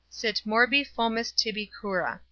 SIT 0.09 0.41
MORBI 0.47 0.83
FOMES 0.83 1.31
TIBI 1.31 1.69
CURA. 1.79 2.19